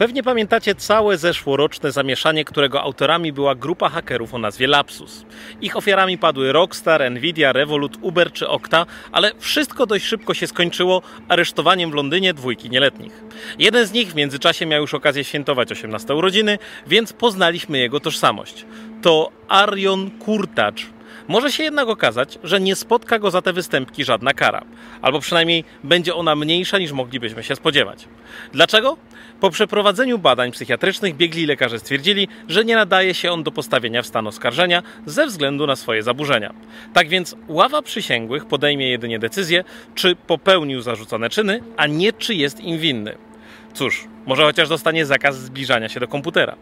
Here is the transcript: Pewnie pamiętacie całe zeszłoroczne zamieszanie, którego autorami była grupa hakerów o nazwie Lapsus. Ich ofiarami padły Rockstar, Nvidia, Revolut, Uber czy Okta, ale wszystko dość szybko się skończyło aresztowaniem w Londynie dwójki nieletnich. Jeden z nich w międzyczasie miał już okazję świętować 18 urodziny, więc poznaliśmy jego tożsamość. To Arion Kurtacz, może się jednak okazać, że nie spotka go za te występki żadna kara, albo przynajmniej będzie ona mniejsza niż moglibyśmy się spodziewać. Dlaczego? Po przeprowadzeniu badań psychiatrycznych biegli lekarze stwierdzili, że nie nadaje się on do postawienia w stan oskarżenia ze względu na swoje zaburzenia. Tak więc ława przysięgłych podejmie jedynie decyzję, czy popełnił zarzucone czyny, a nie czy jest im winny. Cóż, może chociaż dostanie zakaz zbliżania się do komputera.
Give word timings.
Pewnie 0.00 0.22
pamiętacie 0.22 0.74
całe 0.74 1.18
zeszłoroczne 1.18 1.92
zamieszanie, 1.92 2.44
którego 2.44 2.82
autorami 2.82 3.32
była 3.32 3.54
grupa 3.54 3.88
hakerów 3.88 4.34
o 4.34 4.38
nazwie 4.38 4.66
Lapsus. 4.66 5.24
Ich 5.60 5.76
ofiarami 5.76 6.18
padły 6.18 6.52
Rockstar, 6.52 7.10
Nvidia, 7.10 7.52
Revolut, 7.52 7.96
Uber 8.00 8.32
czy 8.32 8.48
Okta, 8.48 8.86
ale 9.12 9.32
wszystko 9.38 9.86
dość 9.86 10.04
szybko 10.04 10.34
się 10.34 10.46
skończyło 10.46 11.02
aresztowaniem 11.28 11.90
w 11.90 11.94
Londynie 11.94 12.34
dwójki 12.34 12.70
nieletnich. 12.70 13.24
Jeden 13.58 13.86
z 13.86 13.92
nich 13.92 14.12
w 14.12 14.14
międzyczasie 14.14 14.66
miał 14.66 14.80
już 14.80 14.94
okazję 14.94 15.24
świętować 15.24 15.72
18 15.72 16.14
urodziny, 16.14 16.58
więc 16.86 17.12
poznaliśmy 17.12 17.78
jego 17.78 18.00
tożsamość. 18.00 18.66
To 19.02 19.30
Arion 19.48 20.10
Kurtacz, 20.10 20.86
może 21.28 21.52
się 21.52 21.62
jednak 21.62 21.88
okazać, 21.88 22.38
że 22.44 22.60
nie 22.60 22.76
spotka 22.76 23.18
go 23.18 23.30
za 23.30 23.42
te 23.42 23.52
występki 23.52 24.04
żadna 24.04 24.34
kara, 24.34 24.64
albo 25.02 25.20
przynajmniej 25.20 25.64
będzie 25.84 26.14
ona 26.14 26.36
mniejsza 26.36 26.78
niż 26.78 26.92
moglibyśmy 26.92 27.42
się 27.42 27.56
spodziewać. 27.56 28.08
Dlaczego? 28.52 28.96
Po 29.40 29.50
przeprowadzeniu 29.50 30.18
badań 30.18 30.52
psychiatrycznych 30.52 31.16
biegli 31.16 31.46
lekarze 31.46 31.78
stwierdzili, 31.78 32.28
że 32.48 32.64
nie 32.64 32.74
nadaje 32.74 33.14
się 33.14 33.30
on 33.30 33.42
do 33.42 33.50
postawienia 33.52 34.02
w 34.02 34.06
stan 34.06 34.26
oskarżenia 34.26 34.82
ze 35.06 35.26
względu 35.26 35.66
na 35.66 35.76
swoje 35.76 36.02
zaburzenia. 36.02 36.54
Tak 36.92 37.08
więc 37.08 37.36
ława 37.48 37.82
przysięgłych 37.82 38.46
podejmie 38.46 38.90
jedynie 38.90 39.18
decyzję, 39.18 39.64
czy 39.94 40.16
popełnił 40.16 40.80
zarzucone 40.80 41.30
czyny, 41.30 41.60
a 41.76 41.86
nie 41.86 42.12
czy 42.12 42.34
jest 42.34 42.60
im 42.60 42.78
winny. 42.78 43.18
Cóż, 43.74 44.04
może 44.26 44.42
chociaż 44.42 44.68
dostanie 44.68 45.06
zakaz 45.06 45.38
zbliżania 45.38 45.88
się 45.88 46.00
do 46.00 46.08
komputera. 46.08 46.56